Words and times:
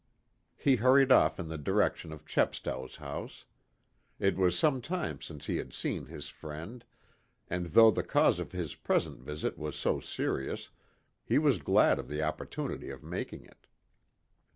He 0.57 0.77
hurried 0.77 1.11
off 1.11 1.39
in 1.39 1.47
the 1.47 1.59
direction 1.59 2.11
of 2.11 2.25
Chepstow's 2.25 2.95
house. 2.95 3.45
It 4.17 4.35
was 4.35 4.57
some 4.57 4.81
time 4.81 5.21
since 5.21 5.45
he 5.45 5.57
had 5.57 5.73
seen 5.73 6.07
his 6.07 6.27
friend, 6.27 6.83
and 7.47 7.67
though 7.67 7.91
the 7.91 8.01
cause 8.01 8.39
of 8.39 8.51
his 8.51 8.73
present 8.73 9.19
visit 9.21 9.59
was 9.59 9.75
so 9.75 9.99
serious, 9.99 10.71
he 11.23 11.37
was 11.37 11.59
glad 11.61 11.99
of 11.99 12.07
the 12.07 12.23
opportunity 12.23 12.89
of 12.89 13.03
making 13.03 13.45
it. 13.45 13.67